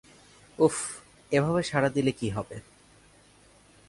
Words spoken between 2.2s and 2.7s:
হবে!